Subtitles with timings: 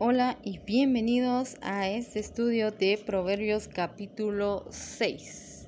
[0.00, 5.66] Hola y bienvenidos a este estudio de Proverbios capítulo 6.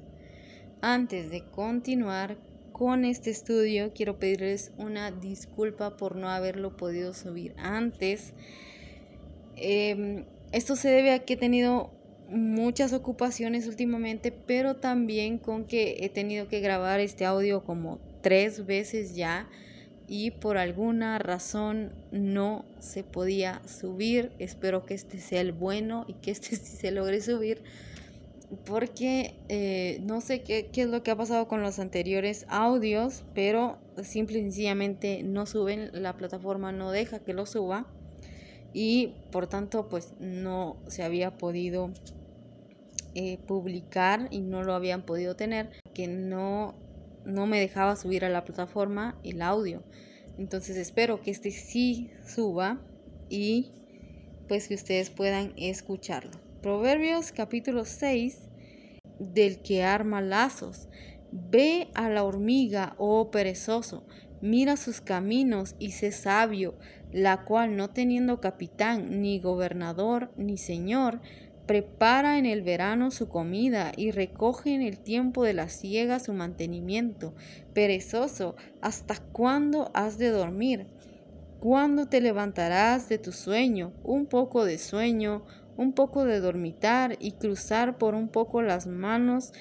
[0.80, 2.36] Antes de continuar
[2.70, 8.32] con este estudio, quiero pedirles una disculpa por no haberlo podido subir antes.
[9.56, 11.90] Em, esto se debe a que he tenido
[12.28, 18.64] muchas ocupaciones últimamente, pero también con que he tenido que grabar este audio como tres
[18.64, 19.48] veces ya
[20.12, 24.32] y por alguna razón no se podía subir.
[24.40, 27.62] Espero que este sea el bueno y que este sí se logre subir.
[28.64, 33.22] Porque eh, no sé qué, qué, es lo que ha pasado con los anteriores audios,
[33.34, 37.86] pero simple y sencillamente no suben, la plataforma no deja que lo suba
[38.72, 41.90] y por tanto pues no se había podido
[43.14, 46.74] eh, publicar y no lo habían podido tener, que no
[47.24, 49.82] no me dejaba subir a la plataforma el audio.
[50.38, 52.80] Entonces espero que este sí suba
[53.28, 53.72] y
[54.48, 56.32] pues que ustedes puedan escucharlo.
[56.62, 58.50] Proverbios capítulo 6
[59.18, 60.88] del que arma lazos.
[61.32, 64.04] Ve a la hormiga, oh perezoso,
[64.40, 66.76] mira sus caminos y sé sabio,
[67.12, 71.20] la cual no teniendo capitán, ni gobernador, ni señor,
[71.70, 76.32] prepara en el verano su comida y recoge en el tiempo de la siega su
[76.32, 77.32] mantenimiento.
[77.74, 80.88] Perezoso, ¿hasta cuándo has de dormir?
[81.60, 83.92] ¿Cuándo te levantarás de tu sueño?
[84.02, 85.44] Un poco de sueño,
[85.76, 89.52] un poco de dormitar y cruzar por un poco las manos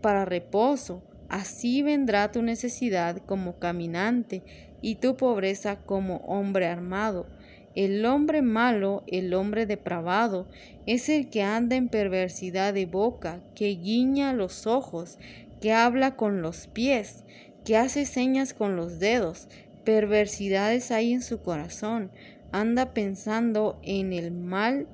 [0.00, 1.02] para reposo.
[1.28, 4.42] Así vendrá tu necesidad como caminante
[4.80, 7.26] y tu pobreza como hombre armado.
[7.74, 10.46] El hombre malo, el hombre depravado,
[10.86, 15.18] es el que anda en perversidad de boca, que guiña los ojos,
[15.60, 17.24] que habla con los pies,
[17.64, 19.48] que hace señas con los dedos.
[19.84, 22.10] Perversidades hay en su corazón,
[22.52, 24.86] anda pensando en el mal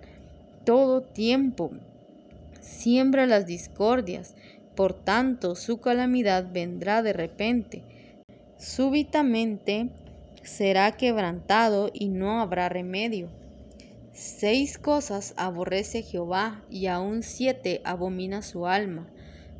[0.64, 1.70] todo tiempo,
[2.61, 4.34] siembra las discordias,
[4.75, 7.82] por tanto su calamidad vendrá de repente.
[8.56, 9.91] Súbitamente
[10.44, 13.31] será quebrantado y no habrá remedio.
[14.12, 19.09] Seis cosas aborrece Jehová y aun siete abomina su alma.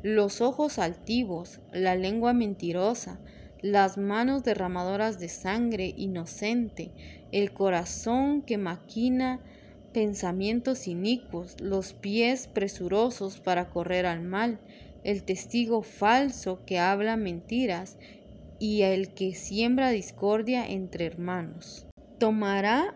[0.01, 3.19] Los ojos altivos, la lengua mentirosa,
[3.61, 6.91] las manos derramadoras de sangre inocente,
[7.31, 9.41] el corazón que maquina
[9.91, 14.59] pensamientos inicuos, los pies presurosos para correr al mal,
[15.03, 17.97] el testigo falso que habla mentiras
[18.59, 21.87] y el que siembra discordia entre hermanos.
[22.19, 22.95] ¿Tomará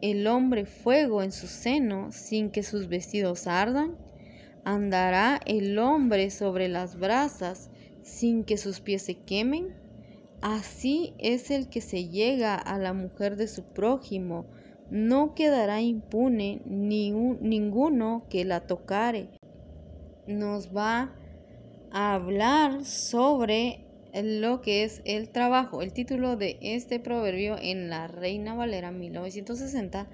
[0.00, 3.96] el hombre fuego en su seno sin que sus vestidos ardan?
[4.64, 7.70] ¿Andará el hombre sobre las brasas
[8.02, 9.74] sin que sus pies se quemen?
[10.40, 14.46] Así es el que se llega a la mujer de su prójimo,
[14.90, 19.30] no quedará impune ni ninguno que la tocare.
[20.26, 21.14] Nos va
[21.92, 25.80] a hablar sobre lo que es el trabajo.
[25.82, 30.08] El título de este proverbio en la Reina Valera 1960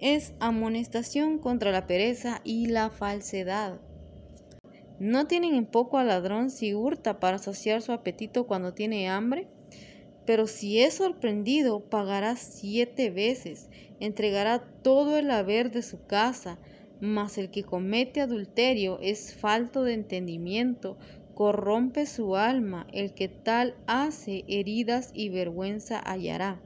[0.00, 3.80] es Amonestación contra la pereza y la falsedad.
[5.00, 9.48] No tienen en poco al ladrón si hurta para saciar su apetito cuando tiene hambre,
[10.26, 13.68] pero si es sorprendido pagará siete veces,
[13.98, 16.58] entregará todo el haber de su casa,
[17.00, 20.98] mas el que comete adulterio es falto de entendimiento,
[21.40, 26.60] corrompe su alma, el que tal hace heridas y vergüenza hallará,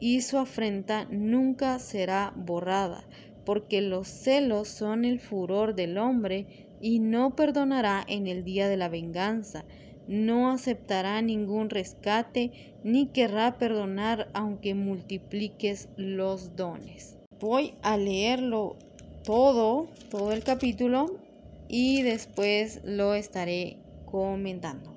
[0.00, 3.06] y su afrenta nunca será borrada,
[3.44, 8.76] porque los celos son el furor del hombre, y no perdonará en el día de
[8.76, 9.64] la venganza,
[10.08, 17.16] no aceptará ningún rescate, ni querrá perdonar aunque multipliques los dones.
[17.38, 18.78] Voy a leerlo
[19.22, 21.06] todo, todo el capítulo,
[21.68, 23.76] y después lo estaré
[24.10, 24.96] comentando.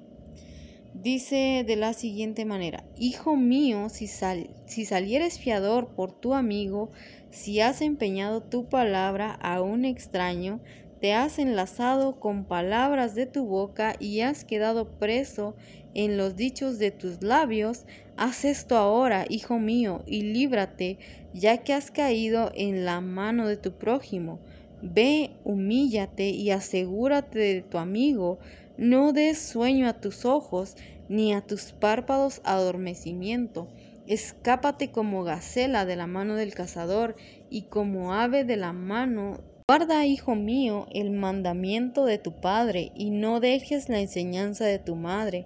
[0.94, 6.91] Dice de la siguiente manera, Hijo mío, si, si salieres fiador por tu amigo,
[7.29, 10.59] si has empeñado tu palabra a un extraño,
[10.99, 15.55] te has enlazado con palabras de tu boca y has quedado preso
[15.93, 17.85] en los dichos de tus labios,
[18.17, 20.99] haz esto ahora, hijo mío, y líbrate,
[21.34, 24.40] ya que has caído en la mano de tu prójimo.
[24.84, 28.40] Ve, humíllate y asegúrate de tu amigo,
[28.78, 30.76] no des sueño a tus ojos,
[31.09, 33.68] ni a tus párpados adormecimiento.
[34.08, 37.16] Escápate como gacela de la mano del cazador
[37.50, 39.40] y como ave de la mano.
[39.68, 44.96] Guarda, hijo mío, el mandamiento de tu padre y no dejes la enseñanza de tu
[44.96, 45.46] madre.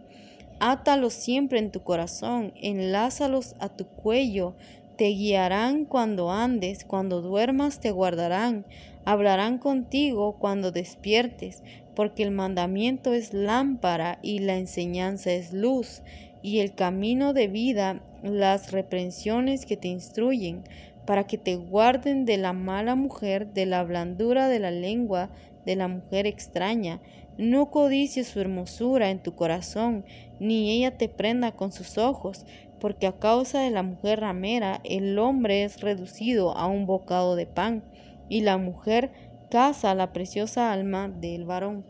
[0.59, 4.55] Átalos siempre en tu corazón, enlázalos a tu cuello,
[4.97, 8.65] Te guiarán cuando andes, cuando duermas te guardarán,
[9.03, 11.61] hablarán contigo cuando despiertes,
[11.95, 16.01] porque el mandamiento es lámpara y la enseñanza es luz,
[16.41, 20.63] y el camino de vida las reprensiones que te instruyen,
[21.05, 25.29] para que te guarden de la mala mujer, de la blandura de la lengua,
[25.65, 26.99] de la mujer extraña.
[27.37, 30.05] No codicies su hermosura en tu corazón,
[30.39, 32.45] ni ella te prenda con sus ojos,
[32.79, 37.45] porque a causa de la mujer ramera el hombre es reducido a un bocado de
[37.45, 37.83] pan,
[38.29, 39.11] y la mujer
[39.49, 41.85] caza la preciosa alma del varón.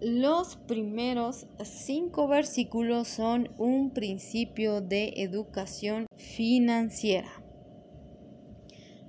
[0.00, 7.30] Los primeros cinco versículos son un principio de educación financiera.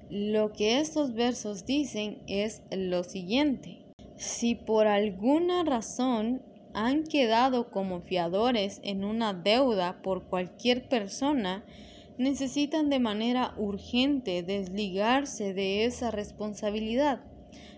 [0.09, 3.85] Lo que estos versos dicen es lo siguiente.
[4.15, 6.41] Si por alguna razón
[6.74, 11.65] han quedado como fiadores en una deuda por cualquier persona,
[12.18, 17.21] necesitan de manera urgente desligarse de esa responsabilidad.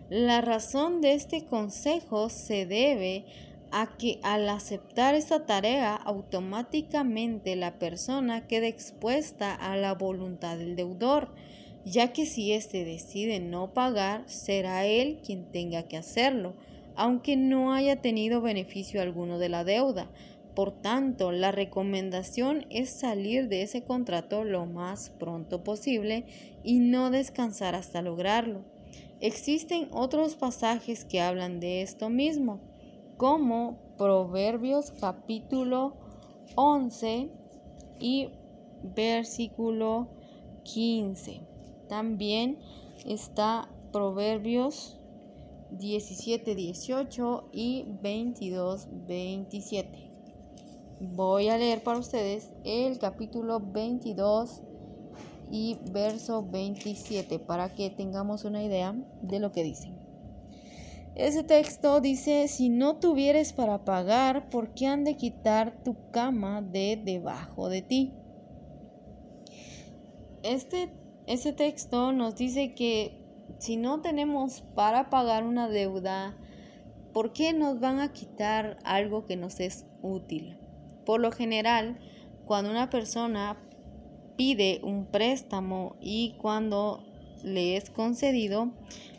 [0.10, 3.26] La razón de este consejo se debe
[3.70, 10.76] a que al aceptar esta tarea automáticamente la persona queda expuesta a la voluntad del
[10.76, 11.30] deudor,
[11.86, 16.56] ya que si éste decide no pagar, será él quien tenga que hacerlo,
[16.96, 20.10] aunque no haya tenido beneficio alguno de la deuda.
[20.56, 26.26] Por tanto, la recomendación es salir de ese contrato lo más pronto posible
[26.64, 28.79] y no descansar hasta lograrlo.
[29.22, 32.62] Existen otros pasajes que hablan de esto mismo,
[33.18, 35.98] como Proverbios capítulo
[36.56, 37.30] 11
[38.00, 38.30] y
[38.82, 40.08] versículo
[40.64, 41.42] 15.
[41.90, 42.60] También
[43.06, 44.98] está Proverbios
[45.72, 50.12] 17, 18 y 22, 27.
[51.02, 54.62] Voy a leer para ustedes el capítulo 22
[55.52, 59.98] y verso 27 para que tengamos una idea de lo que dicen.
[61.16, 66.62] Ese texto dice, si no tuvieres para pagar, ¿por qué han de quitar tu cama
[66.62, 68.14] de debajo de ti?
[70.44, 70.94] Este,
[71.28, 73.20] ese texto nos dice que
[73.58, 76.38] si no tenemos para pagar una deuda,
[77.12, 80.58] ¿por qué nos van a quitar algo que nos es útil?
[81.06, 82.00] Por lo general,
[82.46, 83.62] cuando una persona
[84.40, 87.04] pide un préstamo y cuando
[87.44, 88.72] le es concedido,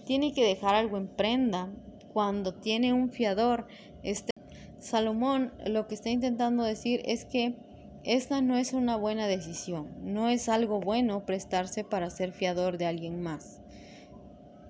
[0.06, 1.69] tiene que dejar algo en prenda.
[2.14, 3.67] Cuando tiene un fiador,
[4.02, 4.31] este
[4.78, 7.55] Salomón lo que está intentando decir es que
[8.02, 12.87] esta no es una buena decisión, no es algo bueno prestarse para ser fiador de
[12.87, 13.61] alguien más.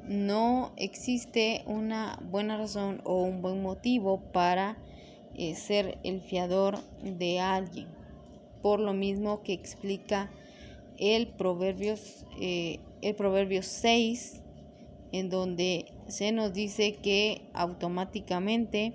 [0.09, 4.79] No existe una buena razón o un buen motivo para
[5.37, 7.87] eh, ser el fiador de alguien,
[8.63, 10.29] por lo mismo que explica
[11.01, 14.43] el Proverbios, eh, el Proverbios 6,
[15.13, 18.93] en donde se nos dice que automáticamente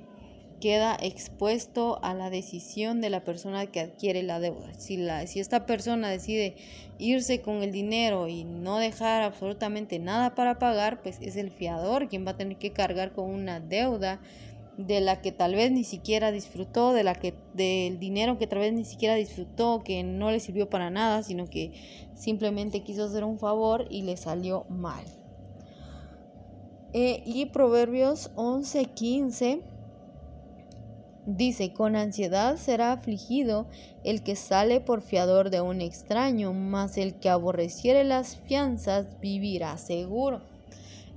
[0.62, 4.74] queda expuesto a la decisión de la persona que adquiere la deuda.
[4.76, 6.56] Si, la, si esta persona decide
[6.98, 12.08] irse con el dinero y no dejar absolutamente nada para pagar, pues es el fiador
[12.08, 14.22] quien va a tener que cargar con una deuda
[14.78, 18.60] de la que tal vez ni siquiera disfrutó, de la que del dinero que tal
[18.60, 21.74] vez ni siquiera disfrutó, que no le sirvió para nada, sino que
[22.16, 25.06] simplemente quiso hacer un favor y le salió mal.
[26.94, 29.62] Eh, y Proverbios 11:15
[31.26, 33.68] dice, con ansiedad será afligido
[34.04, 39.78] el que sale por fiador de un extraño, mas el que aborreciere las fianzas vivirá
[39.78, 40.42] seguro.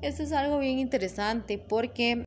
[0.00, 2.24] Esto es algo bien interesante porque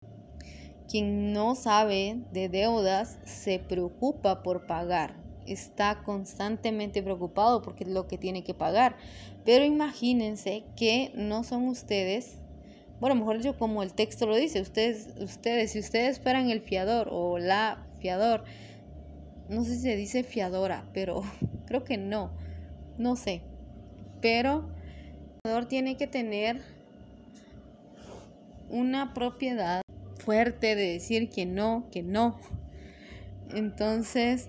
[0.92, 5.16] quien no sabe de deudas se preocupa por pagar,
[5.48, 8.98] está constantemente preocupado porque es lo que tiene que pagar.
[9.46, 12.36] Pero imagínense que no son ustedes,
[13.00, 17.08] bueno, mejor dicho, como el texto lo dice, ustedes, ustedes, si ustedes esperan el fiador
[17.10, 18.44] o la fiador,
[19.48, 21.24] no sé si se dice fiadora, pero
[21.68, 22.32] creo que no,
[22.98, 23.42] no sé.
[24.20, 24.66] Pero
[25.46, 26.62] el fiador tiene que tener
[28.70, 29.81] una propiedad
[30.24, 32.40] fuerte de decir que no, que no.
[33.54, 34.48] Entonces,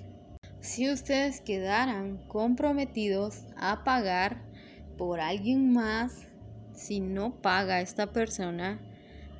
[0.60, 4.42] si ustedes quedaran comprometidos a pagar
[4.96, 6.26] por alguien más,
[6.74, 8.78] si no paga esta persona,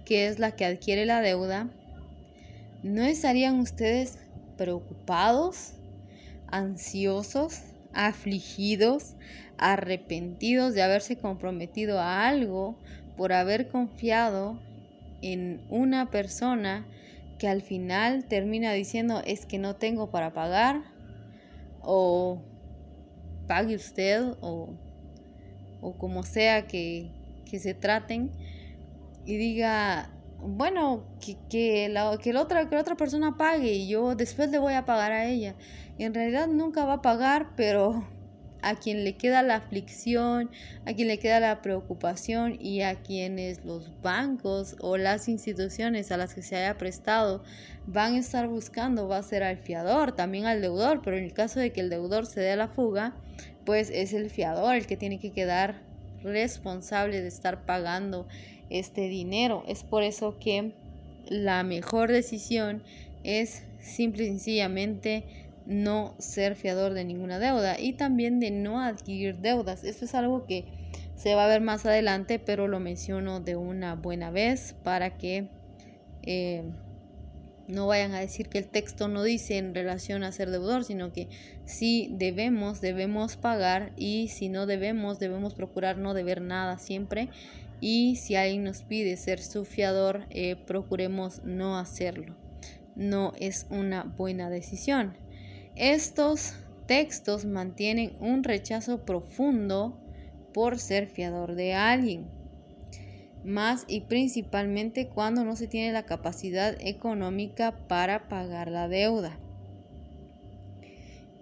[0.05, 1.69] que es la que adquiere la deuda,
[2.83, 4.19] ¿no estarían ustedes
[4.57, 5.75] preocupados,
[6.49, 7.63] ansiosos,
[7.93, 9.15] afligidos,
[9.59, 12.77] arrepentidos de haberse comprometido a algo
[13.17, 14.59] por haber confiado
[15.23, 16.87] en una persona
[17.39, 20.83] que al final termina diciendo es que no tengo para pagar
[21.81, 22.43] o
[23.47, 24.75] pague usted o
[25.83, 27.11] o como sea que,
[27.53, 28.31] se traten
[29.27, 30.09] y diga,
[30.41, 34.49] bueno, que, que, la, que, la otra, que la otra persona pague y yo después
[34.49, 35.55] le voy a pagar a ella.
[35.99, 38.09] en realidad nunca va a pagar, pero
[38.63, 40.51] a quien le queda la aflicción,
[40.87, 46.17] a quien le queda la preocupación y a quienes los bancos o las instituciones a
[46.17, 47.43] las que se haya prestado
[47.87, 51.33] van a estar buscando va a ser al fiador, también al deudor, pero en el
[51.33, 53.15] caso de que el deudor se dé a la fuga,
[53.65, 55.83] pues es el fiador el que tiene que quedar
[56.23, 58.27] responsable de estar pagando
[58.71, 59.65] este dinero.
[59.67, 60.73] Es por eso que
[61.29, 62.83] la mejor decisión
[63.25, 65.25] es simple y sencillamente
[65.67, 69.85] no ser fiador de ninguna deuda y también de no adquirir deudas.
[69.85, 70.65] Esto es algo que
[71.15, 75.49] se va a ver más adelante, pero lo menciono de una buena vez para que
[76.23, 76.65] eh,
[77.69, 81.13] no vayan a decir que el texto no dice en relación a ser deudor, sino
[81.13, 81.29] que
[81.65, 87.29] si debemos, debemos pagar y si no debemos, debemos procurar no deber nada siempre.
[87.81, 92.37] Y si alguien nos pide ser su fiador, eh, procuremos no hacerlo.
[92.95, 95.17] No es una buena decisión.
[95.77, 96.55] Estos
[96.87, 99.99] textos mantienen un rechazo profundo
[100.53, 102.27] por ser fiador de alguien,
[103.45, 109.39] más y principalmente cuando no se tiene la capacidad económica para pagar la deuda.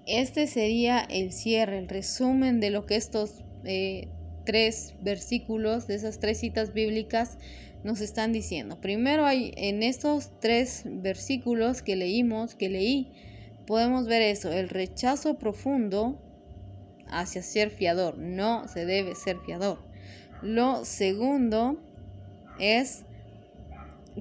[0.07, 4.09] Este sería el cierre, el resumen de lo que estos eh,
[4.45, 7.39] tres versículos, de esas tres citas bíblicas,
[7.85, 8.81] nos están diciendo.
[8.81, 13.13] Primero hay en estos tres versículos que leímos, que leí,
[13.67, 16.19] podemos ver eso, el rechazo profundo
[17.09, 18.19] hacia ser fiador.
[18.19, 19.79] No se debe ser fiador.
[20.43, 21.79] Lo segundo
[22.59, 23.05] es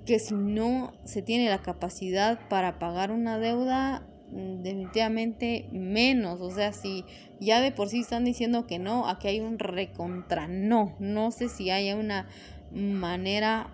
[0.06, 6.42] que si no se tiene la capacidad para pagar una deuda, mm, definitivamente menos.
[6.42, 7.06] O sea, si
[7.40, 10.96] ya de por sí están diciendo que no, aquí hay un recontra no.
[11.00, 12.28] No sé si haya una
[12.72, 13.74] manera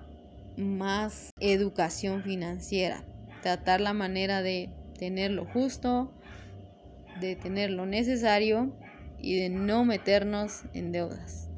[0.58, 3.04] más educación financiera.
[3.42, 6.12] Tratar la manera de tener lo justo,
[7.20, 8.74] de tener lo necesario
[9.20, 11.50] y de no meternos en deudas.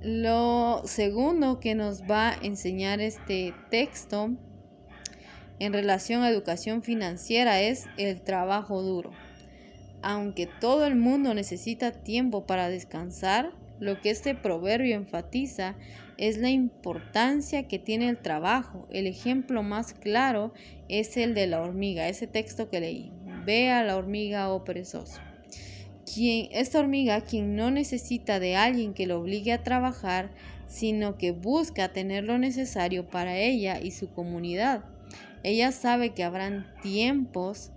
[0.00, 4.30] Lo segundo que nos va a enseñar este texto
[5.58, 9.10] en relación a educación financiera es el trabajo duro.
[10.02, 13.50] Aunque todo el mundo necesita tiempo para descansar,
[13.80, 15.76] lo que este proverbio enfatiza
[16.18, 18.86] es la importancia que tiene el trabajo.
[18.90, 20.52] El ejemplo más claro
[20.88, 23.12] es el de la hormiga, ese texto que leí.
[23.46, 25.20] Ve a la hormiga, oh perezoso.
[26.12, 30.32] Quien, esta hormiga, quien no necesita de alguien que lo obligue a trabajar,
[30.66, 34.84] sino que busca tener lo necesario para ella y su comunidad.
[35.44, 37.70] Ella sabe que habrán tiempos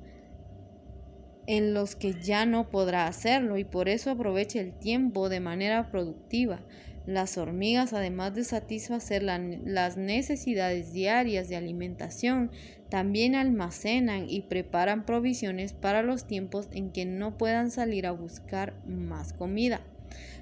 [1.46, 5.92] en los que ya no podrá hacerlo y por eso aprovecha el tiempo de manera
[5.92, 6.62] productiva.
[7.08, 12.51] Las hormigas, además de satisfacer las necesidades diarias de alimentación,
[12.89, 18.75] también almacenan y preparan provisiones para los tiempos en que no puedan salir a buscar
[18.86, 19.81] más comida.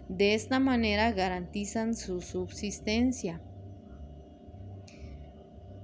[0.10, 3.40] De esta manera garantizan su subsistencia.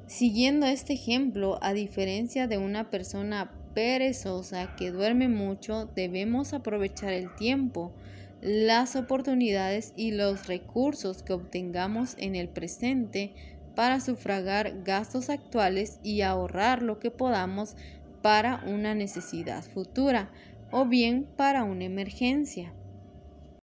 [0.08, 7.34] Siguiendo este ejemplo, a diferencia de una persona perezosa que duerme mucho, debemos aprovechar el
[7.36, 7.94] tiempo
[8.46, 13.34] las oportunidades y los recursos que obtengamos en el presente
[13.76, 17.76] para sufragar gastos actuales y ahorrar lo que podamos
[18.22, 20.32] para una necesidad futura
[20.72, 22.72] o bien para una emergencia.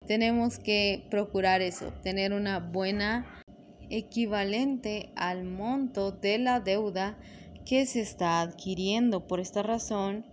[0.05, 3.45] Tenemos que procurar eso, tener una buena
[3.89, 7.17] equivalente al monto de la deuda
[7.65, 9.29] que se está adquiriendo.
[9.29, 10.27] Por esta razón,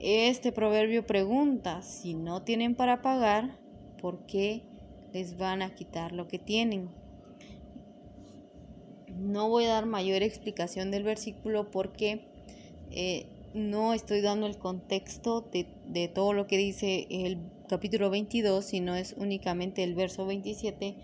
[0.00, 3.64] este proverbio pregunta, si no tienen para pagar,
[4.00, 4.62] por qué
[5.12, 6.90] les van a quitar lo que tienen.
[9.18, 12.20] No voy a dar mayor explicación del versículo porque
[12.90, 17.38] eh, no estoy dando el contexto de, todo lo que dice el
[17.68, 20.96] capítulo 22, sino es únicamente el verso 27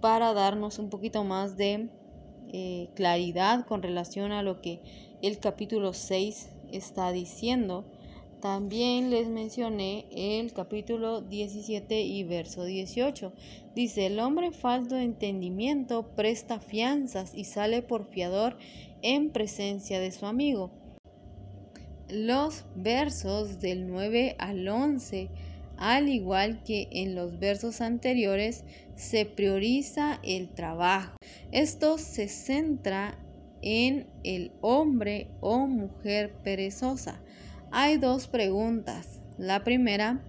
[0.00, 1.88] para darnos un poquito más de
[2.52, 4.80] eh, claridad con relación a lo que
[5.22, 7.84] el capítulo 6 está diciendo
[8.42, 13.32] también les mencioné el capítulo 17 y verso 18.
[13.76, 18.58] Dice, el hombre falto de entendimiento presta fianzas y sale por fiador
[19.00, 20.72] en presencia de su amigo.
[22.10, 25.30] Los versos del 9 al 11,
[25.76, 28.64] al igual que en los versos anteriores,
[28.96, 31.16] se prioriza el trabajo.
[31.52, 33.16] Esto se centra
[33.62, 37.22] en el hombre o mujer perezosa
[37.72, 39.20] hay dos preguntas.
[39.38, 40.22] La primera,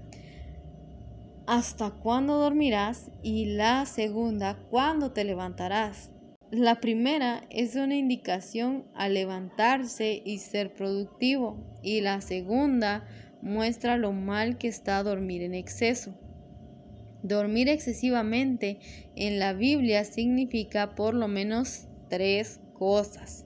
[1.46, 3.12] ¿hasta cuándo dormirás?
[3.22, 6.10] Y la segunda, ¿cuándo te levantarás?
[6.52, 13.06] La primera es una indicación a levantarse y ser productivo y la segunda
[13.42, 16.14] muestra lo mal que está dormir en exceso.
[17.24, 18.80] Dormir excesivamente
[19.16, 23.46] en la Biblia significa por lo menos tres cosas.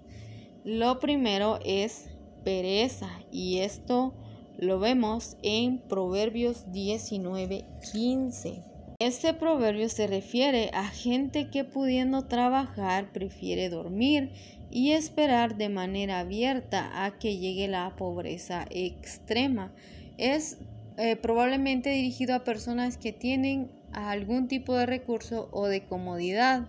[0.63, 2.09] Lo primero es
[2.43, 4.13] pereza y esto
[4.57, 8.63] lo vemos en Proverbios 19:15.
[8.99, 14.31] Este proverbio se refiere a gente que pudiendo trabajar prefiere dormir
[14.71, 19.71] y esperar de manera abierta a que llegue la pobreza extrema.
[20.17, 20.57] Es
[20.97, 26.67] eh, probablemente dirigido a personas que tienen algún tipo de recurso o de comodidad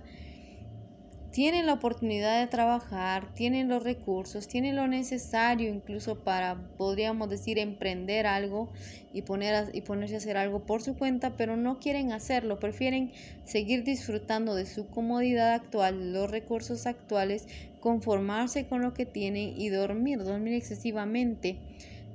[1.39, 7.61] tienen la oportunidad de trabajar, tienen los recursos, tienen lo necesario incluso para, podríamos decir,
[7.61, 8.73] emprender algo
[9.13, 13.13] y, poner y ponerse a hacer algo por su cuenta, pero no quieren hacerlo, prefieren
[13.45, 17.47] seguir disfrutando de su comodidad actual, los recursos actuales,
[17.79, 21.61] conformarse con lo que tienen y dormir, dormir excesivamente.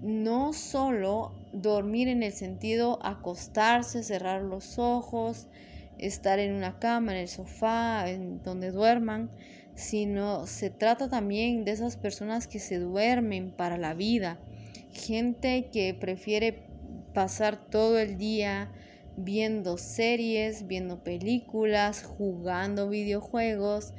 [0.02, 5.48] No solo dormir en el sentido acostarse, cerrar los ojos,
[6.08, 9.30] estar en una cama, en el sofá, en donde duerman,
[9.76, 14.40] sino se trata también de esas personas que se duermen para la vida,
[14.92, 16.64] gente que prefiere
[17.14, 18.72] pasar todo el día
[19.16, 23.94] viendo series, viendo películas, jugando videojuegos,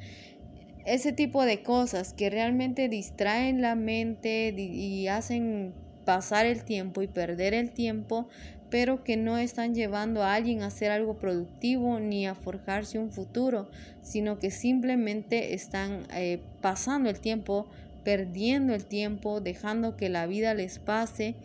[0.85, 5.73] ese tipo de cosas que realmente distraen la mente y hacen
[6.05, 8.27] pasar el tiempo y perder el tiempo,
[8.75, 13.09] pero que no están llevando a alguien a hacer algo productivo ni a forjarse un
[13.09, 13.69] futuro,
[14.01, 17.67] sino que simplemente están eh, pasando el tiempo,
[18.03, 21.35] perdiendo el tiempo, dejando que la vida les pase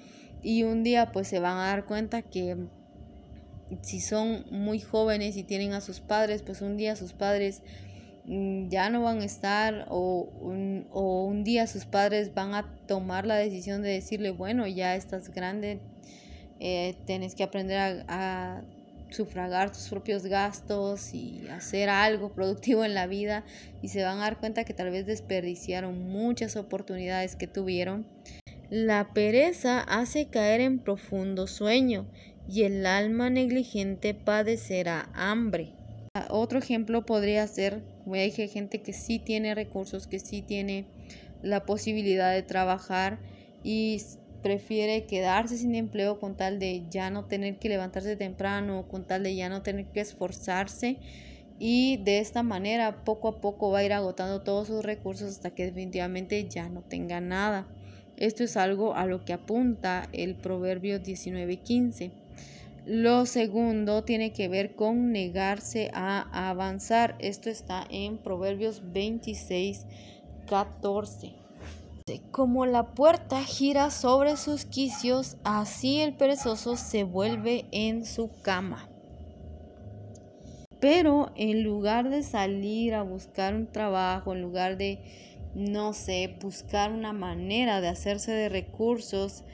[0.43, 2.57] y un día pues se van a dar cuenta que
[3.81, 7.63] si son muy jóvenes y tienen a sus padres, pues un día sus padres
[8.25, 10.29] mm, ya no van a estar o
[10.91, 15.31] o un día sus padres van a tomar la decisión de decirle, bueno, ya estás
[15.31, 15.79] grande,
[16.61, 18.63] eh, tienes que aprender a,
[19.11, 23.45] sufragar tus propios gastos y hacer algo productivo en la vida
[23.83, 28.07] y se van a dar cuenta que tal vez desperdiciaron muchas oportunidades que tuvieron.
[28.71, 32.07] La pereza hace caer en profundo sueño
[32.49, 35.73] y el alma negligente padecerá hambre.
[36.29, 40.87] Otro ejemplo podría ser, como dije, gente que sí tiene recursos, que sí tiene
[41.43, 43.19] la posibilidad de trabajar
[43.63, 44.03] y
[44.43, 49.23] prefiere quedarse sin empleo con tal de ya no tener que levantarse temprano, con tal
[49.23, 50.99] de ya no tener que esforzarse
[51.59, 55.51] y de esta manera poco a poco va a ir agotando todos sus recursos hasta
[55.51, 57.69] que definitivamente ya no tenga nada.
[58.17, 62.11] Esto es algo a lo que apunta el proverbio 19:15.
[62.87, 67.15] Lo segundo tiene que ver con negarse a avanzar.
[67.19, 69.87] Esto está en Proverbios 26,
[70.49, 71.40] 14.
[72.19, 78.89] Como la puerta gira sobre sus quicios, así el perezoso se vuelve en su cama.
[80.81, 84.99] Pero en lugar de salir a buscar un trabajo, en lugar de,
[85.55, 89.45] no sé, buscar una manera de hacerse de recursos,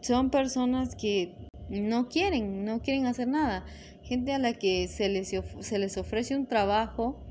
[0.00, 1.34] son personas que
[1.68, 3.66] no quieren, no quieren hacer nada.
[4.02, 5.28] Gente a la que se les,
[5.60, 7.27] se les ofrece un trabajo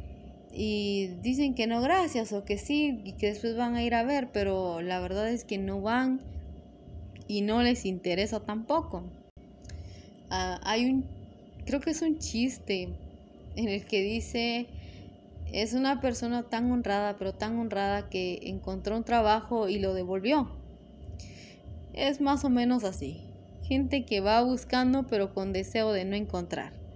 [0.60, 4.02] y dicen que no gracias o que sí y que después van a ir a
[4.02, 6.20] ver, pero la verdad es que no van
[7.28, 9.04] y no les interesa tampoco.
[10.32, 11.06] Ah, hay un,
[11.68, 12.90] creo que es un chiste
[13.56, 14.66] en el que dice,
[15.54, 20.50] es una persona tan honrada, pero tan honrada que encontró un trabajo y lo devolvió.
[21.94, 23.22] Es más o menos así.
[23.62, 26.87] Gente que va buscando pero con deseo de no encontrar.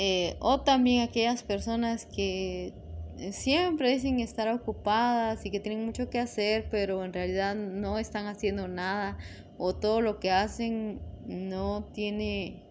[0.00, 2.72] Eh, o también aquellas personas que
[3.18, 7.98] eh, siempre dicen estar ocupadas y que tienen mucho que hacer, pero en realidad no
[7.98, 9.18] están haciendo nada
[9.56, 12.62] o todo lo que hacen no tiene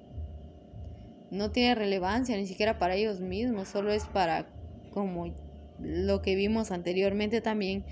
[1.29, 4.47] no tiene relevancia ni siquiera para ellos mismos, solo es para
[4.91, 5.35] como
[5.81, 7.83] lo que vimos anteriormente también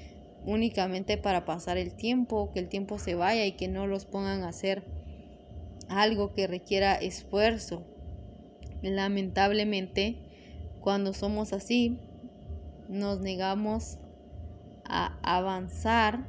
[0.46, 4.44] únicamente para pasar el tiempo, que el tiempo se vaya y que no los pongan
[4.44, 4.86] a hacer
[5.90, 7.86] algo que requiera esfuerzo.
[8.82, 10.18] Lamentablemente,
[10.82, 11.98] cuando somos así,
[12.88, 13.98] nos negamos
[14.86, 16.28] a avanzar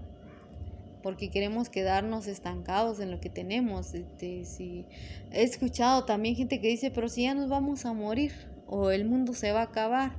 [1.02, 3.94] porque queremos quedarnos estancados en lo que tenemos.
[3.94, 4.86] Este, si,
[5.30, 8.32] he escuchado también gente que dice, pero si ya nos vamos a morir,
[8.66, 10.16] o el mundo se va a acabar,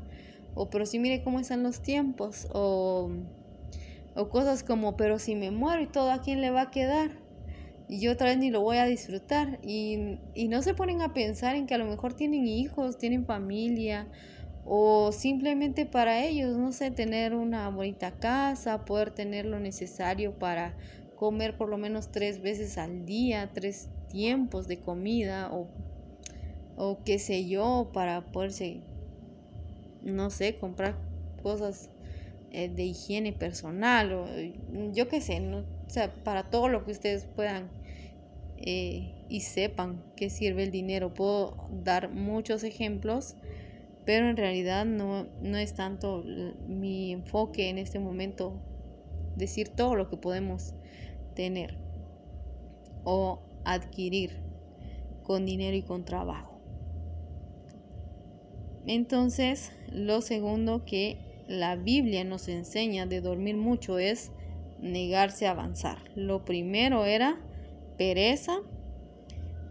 [0.55, 3.09] o pero si mire cómo están los tiempos, o,
[4.15, 7.26] o cosas como, pero si me muero y todo, ¿a quién le va a quedar?
[7.87, 9.59] Y yo otra vez ni lo voy a disfrutar.
[9.63, 13.25] Y, y no se ponen a pensar en que a lo mejor tienen hijos, tienen
[13.25, 14.07] familia
[14.69, 20.75] o simplemente para ellos, no sé, tener una bonita casa, poder tener lo necesario para
[21.15, 25.69] comer por lo menos tres veces al día, tres tiempos de comida o,
[26.75, 28.81] o qué sé yo, para poderse,
[30.01, 30.97] no sé, comprar
[31.41, 31.89] cosas
[32.51, 34.27] eh, de higiene personal o
[34.91, 35.76] yo qué sé, ¿no?
[35.87, 37.69] O sea, para todo lo que ustedes puedan
[38.57, 41.13] eh, y sepan qué sirve el dinero.
[41.13, 43.35] Puedo dar muchos ejemplos
[44.07, 46.23] pero en realidad no, no es tanto
[46.65, 48.53] mi enfoque en este momento
[49.35, 50.75] decir todo lo que podemos
[51.35, 51.77] tener
[53.03, 54.39] o adquirir
[55.23, 56.57] con dinero y con trabajo.
[58.85, 61.17] Entonces, lo segundo que
[61.49, 64.31] la Biblia nos enseña de dormir mucho es
[64.81, 65.97] negarse a avanzar.
[66.15, 67.39] Lo primero era
[67.97, 68.59] pereza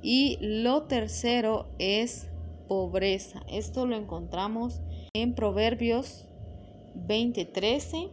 [0.02, 2.28] y lo tercero es
[2.68, 3.42] pobreza.
[3.48, 4.80] Esto lo encontramos
[5.14, 6.26] en Proverbios
[6.94, 8.10] 20:13.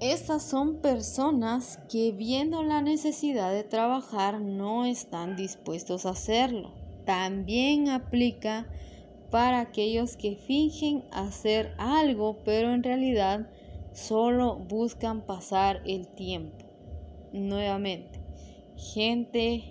[0.00, 6.74] Estas son personas que viendo la necesidad de trabajar no están dispuestos a hacerlo.
[7.06, 8.66] También aplica
[9.30, 13.48] para aquellos que fingen hacer algo pero en realidad
[13.96, 16.64] solo buscan pasar el tiempo.
[17.32, 18.20] Nuevamente,
[18.76, 19.64] gente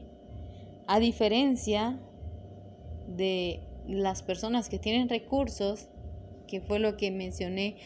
[0.88, 2.00] a diferencia
[3.08, 5.90] de las personas que tienen recursos,
[6.48, 7.78] que fue lo que mencioné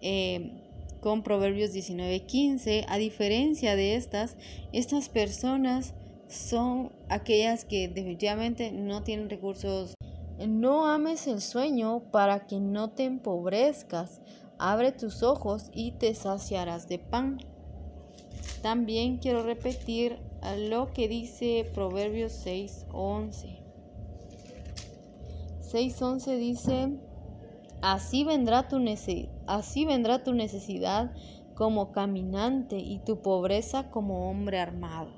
[0.00, 0.52] eh,
[1.00, 4.38] con Proverbios 19:15, a diferencia de estas,
[4.72, 5.94] estas personas
[6.28, 9.94] son aquellas que definitivamente no tienen recursos.
[10.38, 14.20] No ames el sueño para que no te empobrezcas.
[14.58, 17.38] Abre tus ojos y te saciarás de pan.
[18.62, 20.18] También quiero repetir
[20.68, 23.60] lo que dice Proverbios 6:11.
[25.60, 26.98] 6.11 dice,
[27.82, 28.78] así vendrá, tu
[29.46, 31.10] así vendrá tu necesidad
[31.54, 35.08] como caminante y tu pobreza como hombre armado.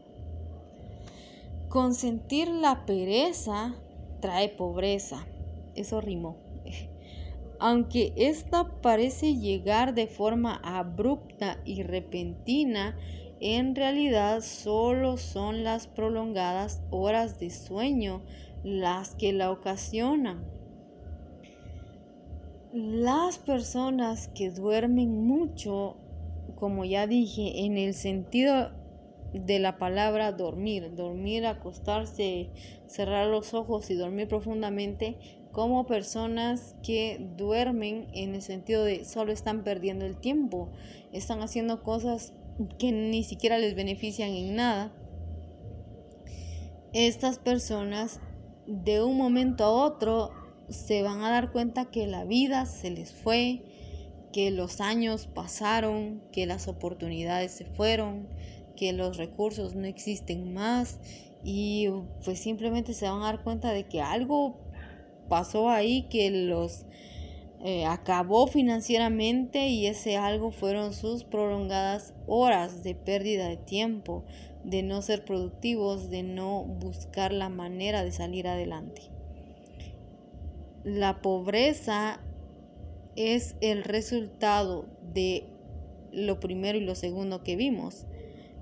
[1.68, 3.75] Consentir la pereza
[4.20, 5.27] trae pobreza.
[5.75, 6.46] Eso rimó.
[7.59, 12.97] Aunque esta parece llegar de forma abrupta y repentina,
[13.40, 18.23] en realidad solo son las prolongadas horas de sueño
[18.62, 20.45] las que la ocasionan.
[22.73, 25.97] Las personas que duermen mucho,
[26.57, 28.71] como ya dije, en el sentido
[29.33, 32.51] de la palabra dormir, dormir, acostarse,
[32.87, 35.16] cerrar los ojos y dormir profundamente,
[35.57, 40.69] como personas que duermen en el sentido de solo están perdiendo el tiempo,
[41.14, 42.35] están haciendo cosas
[42.79, 44.92] que ni siquiera les benefician en nada.
[46.92, 48.21] Estas personas
[48.66, 50.31] de un momento a otro
[50.69, 53.62] se van a dar cuenta que la vida se les fue,
[54.35, 58.29] que los años pasaron, que las oportunidades se fueron,
[58.77, 61.01] que los recursos no existen más
[61.42, 61.88] y
[62.27, 64.65] pues simplemente se van a dar cuenta de que algo
[65.29, 66.87] pasó ahí que los
[67.65, 74.25] eh, acabó financieramente y ese algo fueron sus prolongadas horas de pérdida de tiempo,
[74.62, 79.03] de no ser productivos, de no buscar la manera de salir adelante.
[80.85, 82.21] La pobreza
[83.17, 85.45] es el resultado de
[86.12, 88.07] lo primero y lo segundo que vimos.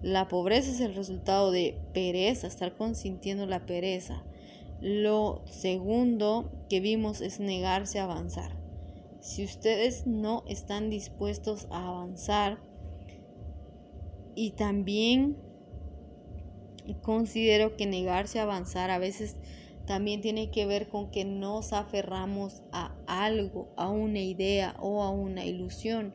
[0.03, 4.23] La pobreza es el resultado de pereza, estar consintiendo la pereza.
[4.87, 8.55] Lo segundo que vimos es negarse a avanzar.
[9.21, 12.59] Si ustedes no están dispuestos a avanzar
[14.35, 15.39] y también
[17.01, 19.39] considero que negarse a avanzar a veces
[19.87, 25.09] también tiene que ver con que nos aferramos a algo, a una idea o a
[25.09, 26.15] una ilusión.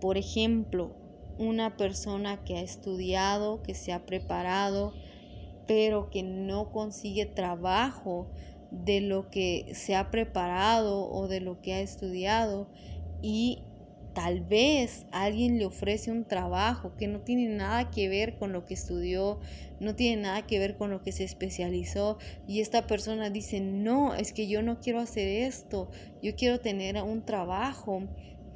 [0.00, 0.94] Por ejemplo,
[1.36, 4.92] una persona que ha estudiado, que se ha preparado,
[5.66, 8.30] pero que no consigue trabajo
[8.70, 12.68] de lo que se ha preparado o de lo que ha estudiado
[13.22, 13.64] y
[14.14, 18.64] Tal vez alguien le ofrece un trabajo que no tiene nada que ver con lo
[18.64, 19.40] que estudió,
[19.80, 24.14] no tiene nada que ver con lo que se especializó y esta persona dice, no,
[24.14, 25.90] es que yo no quiero hacer esto,
[26.22, 28.04] yo quiero tener un trabajo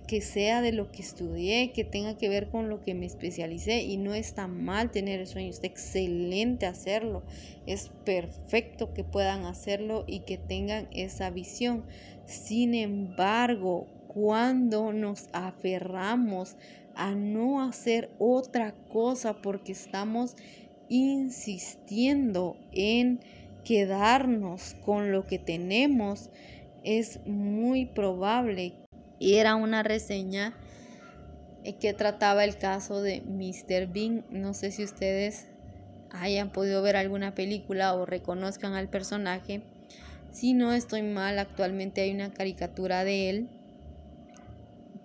[0.08, 3.82] que sea de lo que estudié, que tenga que ver con lo que me especialicé
[3.82, 7.22] y no está mal tener el sueño, está excelente hacerlo,
[7.66, 11.84] es perfecto que puedan hacerlo y que tengan esa visión.
[12.24, 16.56] Sin embargo, cuando nos aferramos
[16.94, 20.36] a no hacer otra cosa porque estamos
[20.88, 23.20] insistiendo en
[23.62, 26.30] quedarnos con lo que tenemos,
[26.82, 28.87] es muy probable.
[29.18, 30.54] Y era una reseña
[31.64, 33.86] eh, que trataba el caso de Mr.
[33.92, 34.24] Bean.
[34.30, 35.46] No sé si ustedes
[36.10, 39.62] hayan podido ver alguna película o reconozcan al personaje.
[40.30, 43.48] Si no estoy mal, actualmente hay una caricatura de él.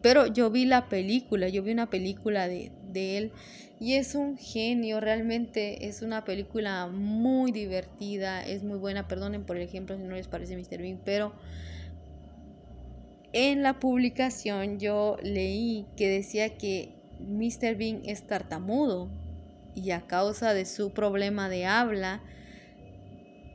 [0.01, 3.31] Pero yo vi la película, yo vi una película de, de él
[3.79, 9.57] y es un genio, realmente es una película muy divertida, es muy buena, perdonen por
[9.57, 10.81] el ejemplo si no les parece Mr.
[10.81, 11.33] Bean, pero
[13.33, 17.75] en la publicación yo leí que decía que Mr.
[17.75, 19.09] Bean es tartamudo
[19.75, 22.21] y a causa de su problema de habla,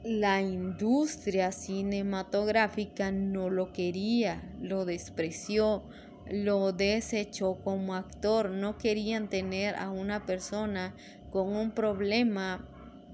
[0.04, 5.84] la industria cinematográfica no lo quería, lo despreció,
[6.30, 8.50] lo desechó como actor.
[8.50, 10.94] No querían tener a una persona
[11.30, 12.66] con un problema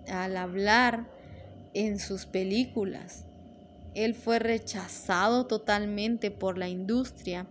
[0.09, 1.09] al hablar
[1.75, 3.27] en sus películas.
[3.95, 7.47] Él fue rechazado totalmente por la industria.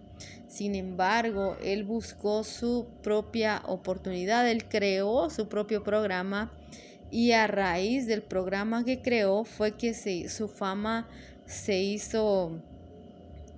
[0.47, 6.51] Sin embargo, él buscó su propia oportunidad, él creó su propio programa
[7.09, 11.07] y a raíz del programa que creó fue que su fama
[11.45, 12.59] se hizo,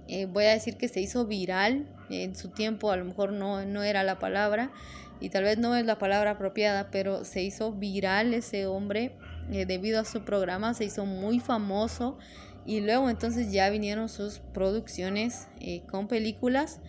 [0.07, 3.65] eh, voy a decir que se hizo viral en su tiempo, a lo mejor no,
[3.65, 4.71] no era la palabra
[5.19, 9.13] y tal vez no es la palabra apropiada, pero se hizo viral ese hombre
[9.51, 12.17] eh, debido a su programa, se hizo muy famoso
[12.65, 16.79] y luego entonces ya vinieron sus producciones eh, con películas.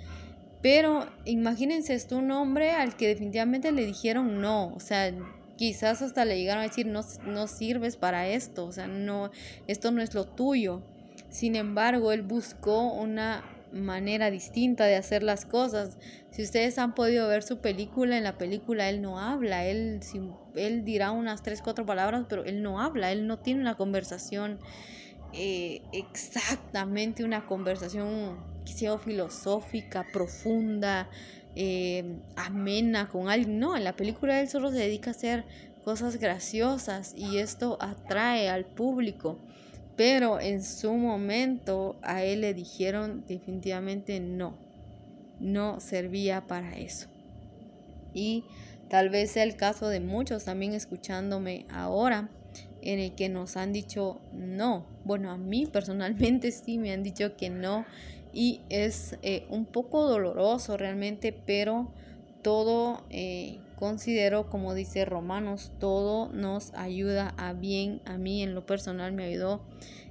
[0.63, 5.13] Pero imagínense esto, un hombre al que definitivamente le dijeron no, o sea,
[5.57, 9.31] quizás hasta le llegaron a decir no, no sirves para esto, o sea, no,
[9.67, 10.83] esto no es lo tuyo.
[11.29, 15.99] Sin embargo, él buscó una manera distinta de hacer las cosas.
[16.31, 20.01] Si ustedes han podido ver su película, en la película él no habla, él,
[20.55, 24.59] él dirá unas tres, cuatro palabras, pero él no habla, él no tiene una conversación
[25.37, 31.09] eh, exactamente una conversación quizá filosófica, profunda,
[31.55, 33.59] eh, amena con alguien.
[33.59, 35.45] No, en la película él solo se dedica a hacer
[35.85, 39.39] cosas graciosas y esto atrae al público.
[39.97, 44.59] Pero en su momento a él le dijeron definitivamente no,
[45.39, 47.09] no servía para eso.
[48.13, 48.45] Y
[48.89, 52.31] tal vez sea el caso de muchos también escuchándome ahora
[52.93, 54.87] en el que nos han dicho no.
[55.05, 57.85] Bueno, a mí personalmente sí me han dicho que no
[58.33, 61.89] y es eh, un poco doloroso realmente, pero
[62.43, 68.03] todo eh, considero, como dice Romanos, todo nos ayuda a bien.
[68.05, 69.63] A mí en lo personal me ayudó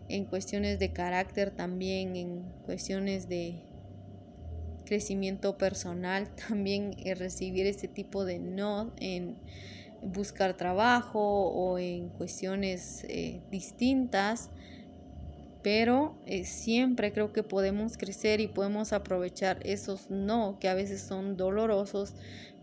[0.10, 3.56] en cuestiones de carácter también, en cuestiones de
[4.86, 9.36] crecimiento personal, también eh, recibir este tipo de no en
[10.06, 14.50] buscar trabajo o en cuestiones eh, distintas,
[15.64, 21.02] pero eh, siempre creo que podemos crecer y podemos aprovechar esos no que a veces
[21.02, 22.14] son dolorosos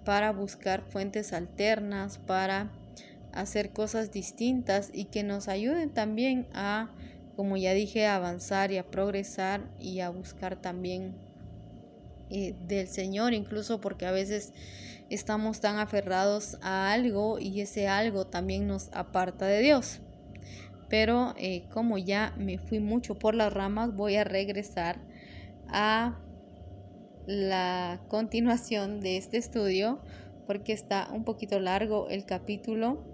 [0.05, 2.71] para buscar fuentes alternas, para
[3.33, 6.91] hacer cosas distintas y que nos ayuden también a,
[7.35, 11.15] como ya dije, avanzar y a progresar y a buscar también
[12.67, 14.53] del Señor, incluso porque a veces
[15.11, 20.01] estamos tan aferrados a algo y ese algo también nos aparta de Dios.
[20.89, 25.01] Pero eh, como ya me fui mucho por las ramas, voy a regresar
[25.69, 26.19] a
[27.27, 30.01] la continuación de este estudio
[30.47, 33.05] porque está un poquito largo el capítulo.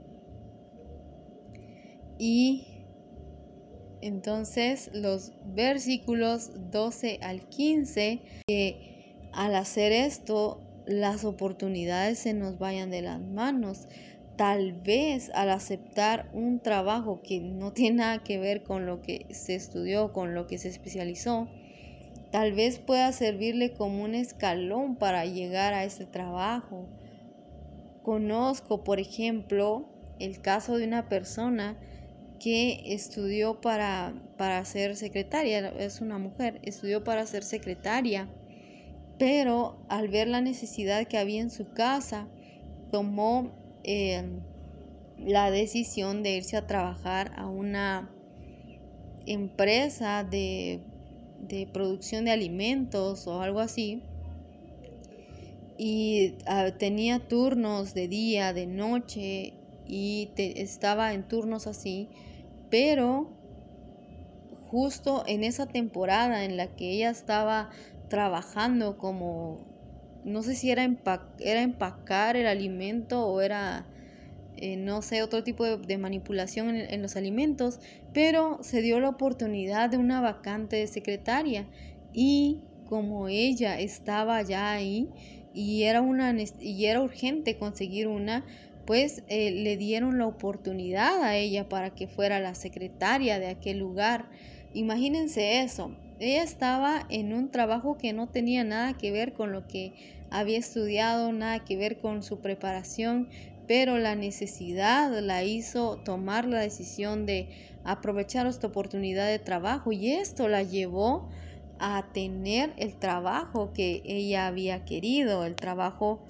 [2.18, 2.66] Y
[4.00, 8.98] entonces los versículos 12 al 15, que
[9.38, 13.87] al hacer esto las oportunidades se nos vayan de las manos.
[14.37, 19.27] Tal vez al aceptar un trabajo que no tiene nada que ver con lo que
[19.31, 21.48] se estudió, con lo que se especializó,
[22.33, 26.88] tal vez pueda servirle como un escalón para llegar a ese trabajo.
[28.03, 31.79] Conozco, por ejemplo, el caso de una persona
[32.40, 38.29] que estudió para, para ser secretaria, es una mujer, estudió para ser secretaria
[39.18, 42.28] pero al ver la necesidad que había en su casa,
[42.90, 43.50] tomó
[43.85, 44.22] eh,
[45.18, 48.11] la decisión de irse a trabajar a una
[49.26, 50.81] empresa de,
[51.72, 54.02] producción de alimentos o algo así.
[55.76, 59.52] Y ah, tenía turnos de día, de noche,
[59.87, 62.09] y estaba en turnos así,
[62.68, 63.31] pero
[64.70, 67.70] justo en esa temporada en la que ella estaba
[68.09, 69.66] trabajando como,
[70.25, 70.88] no sé si era,
[71.38, 73.87] era empacar el alimento o era
[74.61, 77.79] eh, no sé, otro tipo de, manipulación en, los alimentos,
[78.12, 81.68] pero se dio la oportunidad de una vacante de secretaria
[82.12, 85.11] y como ella estaba ya ahí
[85.55, 88.44] y era, una, y era urgente conseguir una,
[88.85, 93.79] pues eh, le dieron la oportunidad a ella para que fuera la secretaria de aquel
[93.79, 94.29] lugar.
[94.75, 99.66] Imagínense eso, ella estaba en un trabajo que no tenía nada que ver con lo
[99.68, 99.94] que
[100.31, 103.28] había estudiado, nada que ver con su preparación,
[103.66, 107.48] pero la necesidad la hizo tomar la decisión de
[107.85, 111.28] aprovechar esta oportunidad de trabajo y esto la llevó
[111.78, 116.24] a tener el trabajo que ella había querido, el trabajo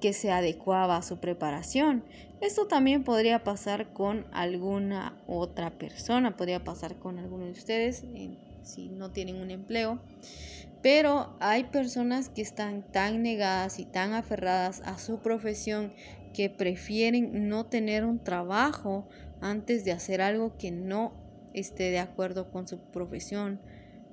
[0.00, 2.04] que se adecuaba a su preparación.
[2.40, 8.04] Esto también podría pasar con alguna otra persona, podría pasar con alguno de ustedes
[8.66, 10.00] si no tienen un empleo.
[10.82, 15.92] Pero hay personas que están tan negadas y tan aferradas a su profesión
[16.34, 19.08] que prefieren no tener un trabajo
[19.40, 21.14] antes de hacer algo que no
[21.54, 23.60] esté de acuerdo con su profesión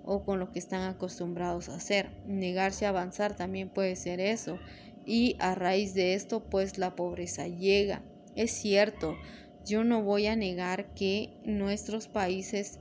[0.06, 2.10] o con lo que están acostumbrados a hacer.
[2.26, 4.58] Negarse a avanzar también puede ser eso.
[5.06, 8.02] Y a raíz de esto, pues la pobreza llega.
[8.36, 9.16] Es cierto,
[9.66, 12.80] yo no voy a negar que nuestros países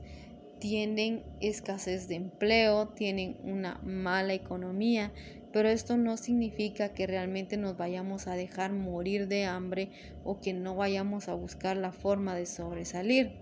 [0.63, 5.11] tienen escasez de empleo, tienen una mala economía,
[5.51, 9.89] pero esto no significa que realmente nos vayamos a dejar morir de hambre
[10.23, 13.33] o que no vayamos a buscar la forma de sobresalir.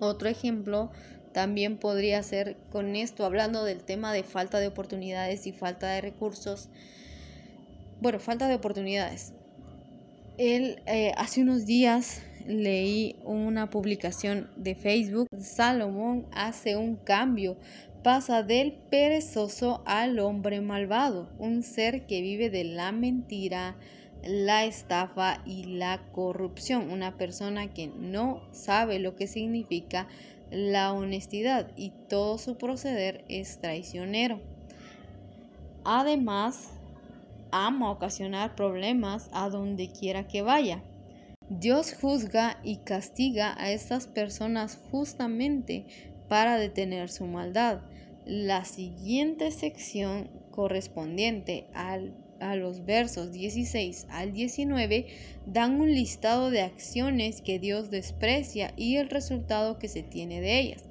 [0.00, 0.90] Otro ejemplo
[1.30, 6.00] también podría ser con esto, hablando del tema de falta de oportunidades y falta de
[6.00, 6.70] recursos.
[8.00, 9.32] Bueno, falta de oportunidades.
[10.38, 17.56] Él eh, hace unos días leí una publicación de Facebook, Salomón hace un cambio,
[18.02, 23.76] pasa del perezoso al hombre malvado, un ser que vive de la mentira,
[24.24, 30.08] la estafa y la corrupción, una persona que no sabe lo que significa
[30.50, 34.40] la honestidad y todo su proceder es traicionero.
[35.84, 36.70] Además,
[37.50, 40.82] ama ocasionar problemas a donde quiera que vaya.
[41.48, 45.86] Dios juzga y castiga a estas personas justamente
[46.28, 47.82] para detener su maldad.
[48.24, 55.06] La siguiente sección correspondiente a los versos 16 al 19
[55.46, 60.58] dan un listado de acciones que Dios desprecia y el resultado que se tiene de
[60.58, 60.82] ellas.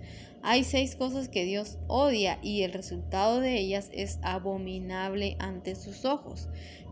[0.42, 6.06] Hay seis cosas que Dios odia y el resultado de ellas es abominable ante sus
[6.06, 6.48] ojos.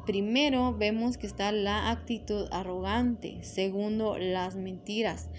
[0.05, 3.37] Primero vemos que está la actitud arrogante.
[3.41, 5.29] Segundo, las mentiras.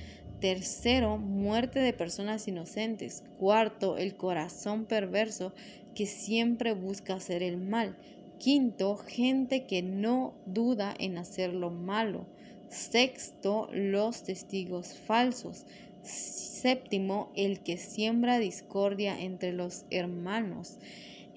[0.41, 3.25] Tercero, muerte de personas inocentes.
[3.39, 5.53] Cuarto, el corazón perverso
[5.95, 7.95] que siempre busca hacer el mal.
[8.39, 12.25] Quinto, gente que no duda en hacer lo malo.
[12.71, 15.67] Sexto, los testigos falsos.
[16.03, 20.79] Séptimo, el que siembra discordia entre los hermanos.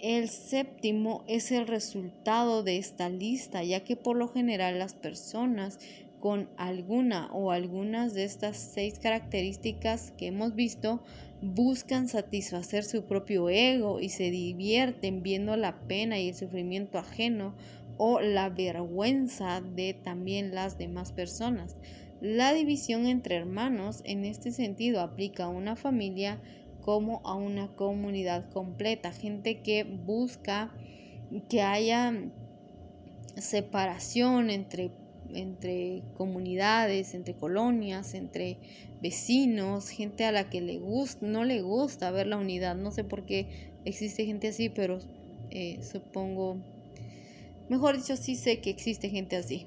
[0.01, 5.79] El séptimo es el resultado de esta lista, ya que por lo general las personas
[6.19, 11.01] con alguna o algunas de estas seis características que hemos visto
[11.41, 17.55] buscan satisfacer su propio ego y se divierten viendo la pena y el sufrimiento ajeno
[17.97, 21.75] o la vergüenza de también las demás personas.
[22.21, 26.39] La división entre hermanos en este sentido aplica a una familia
[26.87, 30.73] como a una comunidad completa, gente que busca
[31.49, 32.13] que haya
[33.35, 34.91] separación entre,
[35.33, 38.55] entre comunidades, entre colonias, entre
[39.01, 42.77] vecinos, gente a la que le gusta, no le gusta ver la unidad.
[42.77, 44.99] No sé por qué existe gente así, pero
[45.51, 46.55] eh, supongo,
[47.67, 49.65] mejor dicho, sí sé que existe gente así.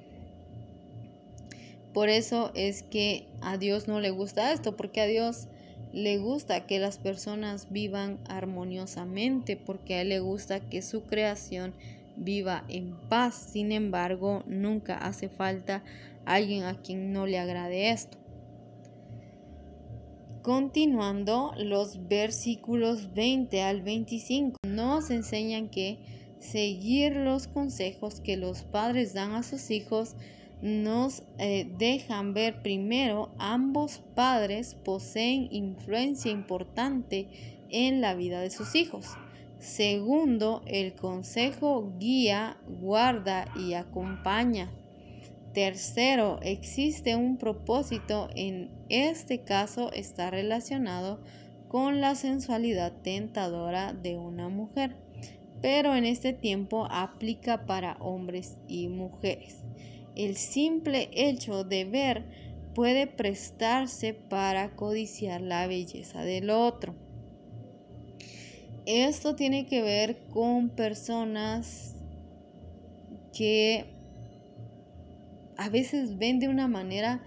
[1.93, 5.49] Por eso es que a Dios no le gusta esto, porque a Dios
[5.93, 11.75] le gusta que las personas vivan armoniosamente porque a él le gusta que su creación
[12.17, 13.35] viva en paz.
[13.35, 15.83] Sin embargo, nunca hace falta
[16.25, 18.19] alguien a quien no le agrade esto.
[20.43, 25.99] Continuando, los versículos 20 al 25 nos enseñan que
[26.39, 30.15] seguir los consejos que los padres dan a sus hijos
[30.63, 37.29] nos eh, dejan ver primero ambos padres poseen influencia importante
[37.71, 39.07] en la vida de sus hijos.
[39.59, 44.71] Segundo, el consejo guía, guarda y acompaña.
[45.53, 51.21] Tercero, existe un propósito, en este caso está relacionado
[51.69, 54.97] con la sensualidad tentadora de una mujer,
[55.61, 59.65] pero en este tiempo aplica para hombres y mujeres.
[60.25, 62.25] El simple hecho de ver
[62.75, 66.95] puede prestarse para codiciar la belleza del otro.
[68.87, 71.97] Esto tiene que ver con personas
[73.33, 73.87] que
[75.57, 77.23] a veces ven de una manera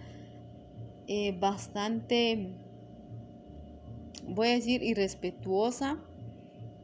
[1.07, 2.55] eh, bastante,
[4.27, 5.99] voy a decir, irrespetuosa,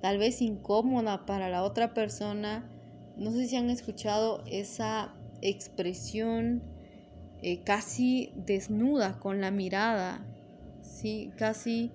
[0.02, 2.70] tal vez incómoda para la otra persona.
[3.18, 6.62] No sé si han escuchado esa expresión
[7.42, 10.26] eh, casi desnuda con la mirada,
[10.82, 11.32] ¿sí?
[11.38, 11.92] Casi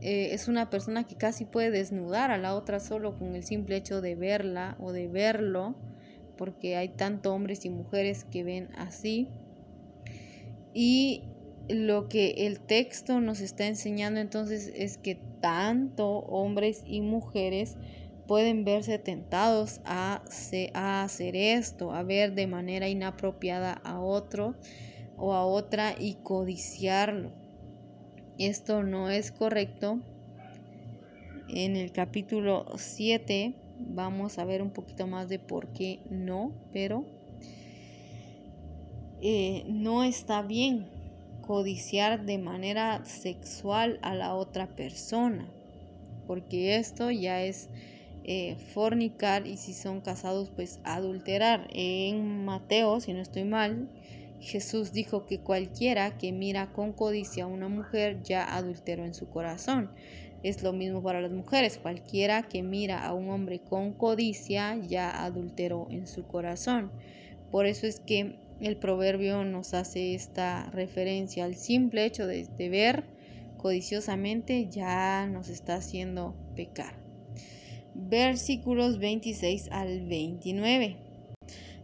[0.00, 3.76] eh, es una persona que casi puede desnudar a la otra solo con el simple
[3.76, 5.74] hecho de verla o de verlo,
[6.36, 9.28] porque hay tanto hombres y mujeres que ven así.
[10.74, 11.22] Y
[11.68, 17.76] lo que el texto nos está enseñando entonces es que tanto hombres y mujeres
[18.26, 20.22] pueden verse tentados a,
[20.74, 24.54] hacer esto, a ver de manera inapropiada a otro
[25.16, 27.30] o a otra y codiciarlo.
[28.38, 30.00] Esto no es correcto.
[31.48, 37.04] En el capítulo 7 vamos a ver un poquito más de por qué no, pero
[39.20, 40.88] eh, no está bien
[41.46, 45.46] codiciar de manera sexual a la otra persona,
[46.26, 47.68] porque esto ya es
[48.24, 51.68] eh, fornicar y si son casados pues adulterar.
[51.72, 53.88] En Mateo, si no estoy mal,
[54.40, 59.28] Jesús dijo que cualquiera que mira con codicia a una mujer ya adulteró en su
[59.28, 59.90] corazón.
[60.42, 61.78] Es lo mismo para las mujeres.
[61.78, 66.92] Cualquiera que mira a un hombre con codicia ya adulteró en su corazón.
[67.50, 73.04] Por eso es que el proverbio nos hace esta referencia al simple hecho de, ver
[73.56, 77.03] codiciosamente ya nos está haciendo pecar.
[77.94, 80.96] Versículos 26 al 29.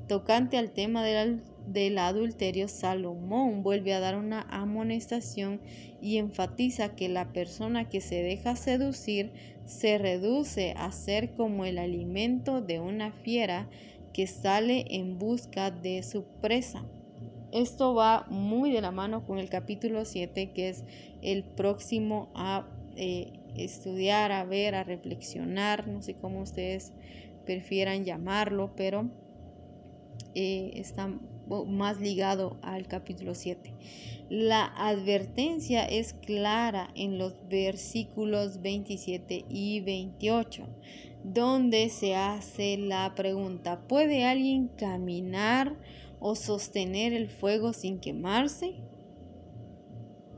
[0.09, 5.61] Tocante al tema del, del adulterio, Salomón vuelve a dar una amonestación
[6.03, 9.33] y enfatiza que la persona que se deja seducir
[9.67, 13.69] se reduce a ser como el alimento de una fiera
[14.13, 16.85] que sale en busca de su presa.
[17.53, 20.85] Esto va muy de la mano con el capítulo 7, que es
[21.23, 26.93] el próximo a eh, estudiar, a ver, a reflexionar, no sé cómo ustedes
[27.45, 29.11] prefieran llamarlo, pero
[30.35, 31.09] eh, está
[31.67, 33.73] más ligado al capítulo 7.
[34.29, 40.67] La advertencia es clara en los versículos 27 y 28
[41.23, 45.77] donde se hace la pregunta, ¿puede alguien caminar
[46.19, 48.75] o sostener el fuego sin quemarse?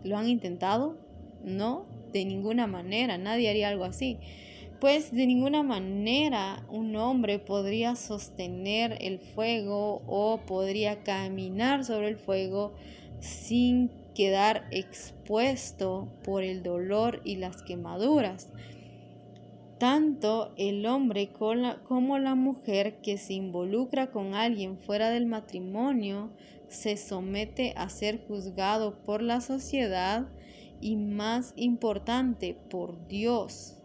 [0.02, 0.96] ¿Lo han intentado?
[1.44, 4.18] No, de ninguna manera, nadie haría algo así.
[4.80, 12.16] Pues de ninguna manera un hombre podría sostener el fuego o podría caminar sobre el
[12.16, 12.74] fuego
[13.20, 18.48] sin quedar expuesto por el dolor y las quemaduras
[19.82, 26.30] tanto el hombre como la mujer que se involucra con alguien fuera del matrimonio
[26.68, 30.28] se somete a ser juzgado por la sociedad
[30.82, 33.78] y más importante por Dios.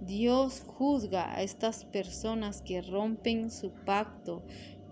[0.00, 4.42] Dios juzga a estas personas que rompen su pacto,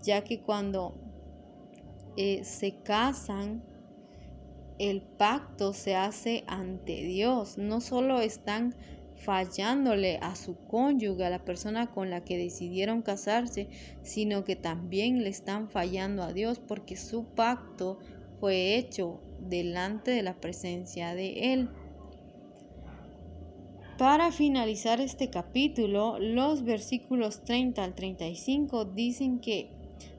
[0.01, 0.95] ya que cuando
[2.17, 3.63] eh, se casan,
[4.79, 7.57] el pacto se hace ante Dios.
[7.59, 8.73] No solo están
[9.15, 13.69] fallándole a su cónyuge, a la persona con la que decidieron casarse,
[14.01, 17.99] sino que también le están fallando a Dios porque su pacto
[18.39, 21.69] fue hecho delante de la presencia de Él.
[23.97, 29.69] Para finalizar este capítulo, los versículos 30 al 35 dicen que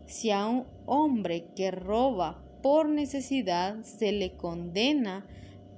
[0.07, 5.27] si a un hombre que roba por necesidad se le condena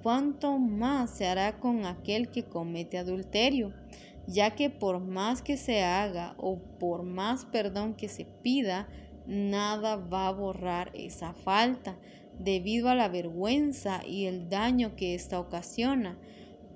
[0.03, 3.73] cuánto más se hará con aquel que comete adulterio,
[4.27, 8.89] ya que por más que se haga o por más perdón que se pida,
[9.27, 11.99] nada va a borrar esa falta,
[12.39, 16.19] debido a la vergüenza y el daño que ésta ocasiona,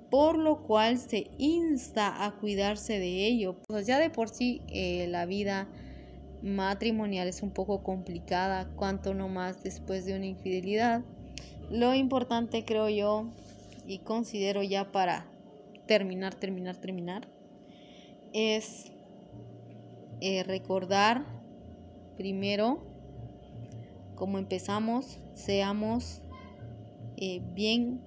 [0.09, 3.57] por lo cual se insta a cuidarse de ello.
[3.67, 5.67] Pues ya de por sí eh, la vida
[6.41, 11.01] matrimonial es un poco complicada, cuanto no más después de una infidelidad.
[11.69, 13.29] Lo importante creo yo
[13.87, 15.27] y considero ya para
[15.85, 17.27] terminar, terminar, terminar,
[18.33, 18.91] es
[20.19, 21.25] eh, recordar
[22.17, 22.90] primero
[24.21, 26.21] cómo empezamos, seamos
[27.17, 27.99] eh, bien,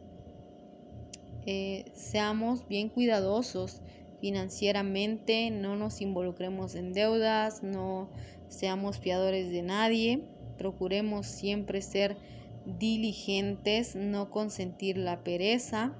[1.44, 3.82] eh, seamos bien cuidadosos
[4.20, 8.10] financieramente, no nos involucremos en deudas, no
[8.46, 10.22] seamos fiadores de nadie
[10.56, 12.16] procuremos siempre ser
[12.64, 15.94] diligentes, no consentir la pereza.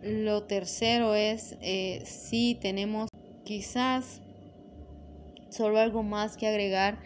[0.00, 3.08] Lo tercero es eh, si tenemos
[3.42, 4.20] quizás
[5.50, 7.00] solo algo más que agregar.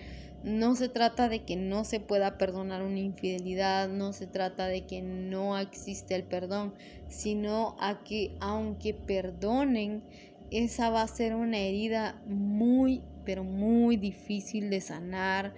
[0.47, 4.87] No se trata de que no se pueda perdonar una infidelidad, no se trata de
[4.87, 6.73] que no existe el perdón,
[7.09, 10.05] sino a que aunque perdonen,
[10.53, 15.53] esa va a ser una herida muy, pero muy difícil de sanar,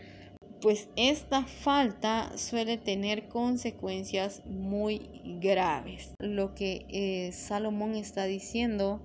[0.62, 6.14] pues esta falta suele tener consecuencias muy graves.
[6.18, 9.02] Lo que eh, Salomón está diciendo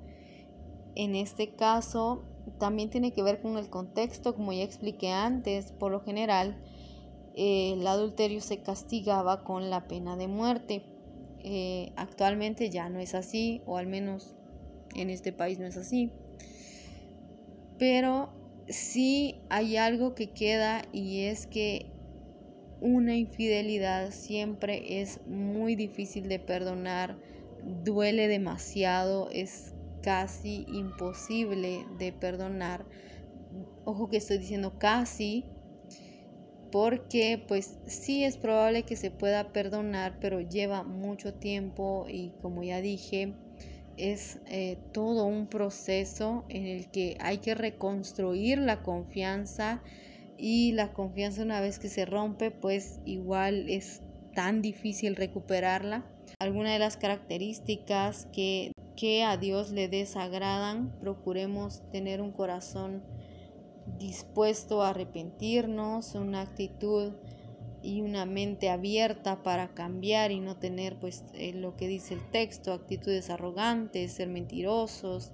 [0.96, 2.24] en este caso
[2.60, 6.58] también tiene que ver con el contexto, como ya expliqué antes, por lo general
[7.36, 10.84] eh, el adulterio se castigaba con la pena de muerte.
[11.44, 14.36] Eh, actualmente ya no es así, o al menos
[14.96, 16.12] en este país no es así.
[17.78, 18.30] Pero
[18.68, 21.92] sí hay algo que queda y es que
[22.80, 27.18] una infidelidad siempre es muy difícil de perdonar,
[27.84, 29.73] duele demasiado, es
[30.04, 32.86] casi imposible de perdonar.
[33.86, 35.46] Ojo que estoy diciendo casi,
[36.72, 42.64] porque pues sí es probable que se pueda perdonar, pero lleva mucho tiempo y como
[42.64, 43.34] ya dije,
[43.98, 49.84] es eh, todo un proceso en el que hay que reconstruir la confianza
[50.38, 54.02] y la confianza una vez que se rompe pues igual es
[54.34, 56.13] tan difícil recuperarla.
[56.44, 63.02] Algunas de las características que, que a Dios le desagradan, procuremos tener un corazón
[63.98, 67.14] dispuesto a arrepentirnos, una actitud
[67.82, 72.30] y una mente abierta para cambiar y no tener pues eh, lo que dice el
[72.30, 75.32] texto, actitudes arrogantes, ser mentirosos.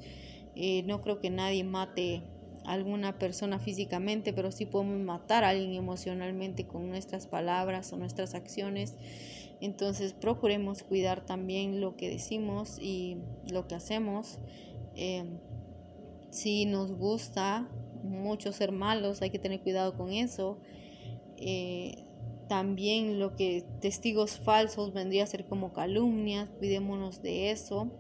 [0.56, 2.22] Eh, no creo que nadie mate
[2.66, 7.98] a alguna persona físicamente, pero sí podemos matar a alguien emocionalmente con nuestras palabras o
[7.98, 8.96] nuestras acciones.
[9.62, 13.18] Entonces procuremos cuidar también lo que decimos y
[13.52, 14.40] lo que hacemos.
[14.96, 15.26] Eh,
[16.30, 17.70] si nos gusta
[18.04, 20.60] mucho ser malos, hay que tener cuidado con eso.
[22.50, 27.92] También lo que testigos falsos vendría a ser como calumnias, cuidémonos de eso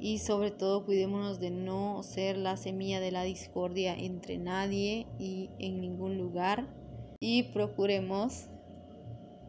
[0.00, 5.50] y sobre todo cuidémonos de no ser la semilla de la discordia entre nadie y
[5.58, 6.66] en ningún lugar
[7.20, 8.48] y procuremos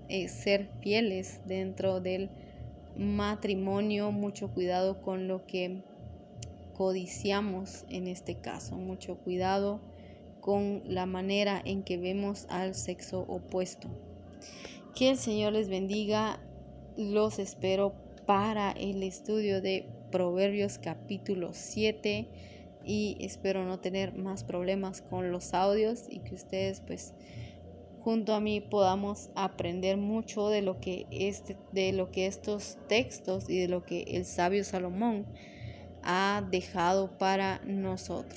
[0.09, 2.29] eh, ser fieles dentro del
[2.97, 5.83] matrimonio, mucho cuidado con lo que
[6.73, 9.79] codiciamos en este caso, mucho cuidado
[10.41, 13.89] con la manera en que vemos al sexo opuesto.
[14.93, 16.39] Que el Señor les bendiga.
[16.97, 17.93] Los espero
[18.25, 22.27] para el estudio de Proverbios capítulo 7
[22.85, 27.13] y espero no tener más problemas con los audios y que ustedes pues
[28.05, 33.49] junto a mí podamos aprender mucho de lo que este de lo que estos textos
[33.49, 35.25] y de lo que el sabio Salomón
[36.03, 38.33] ha dejado para nosotros.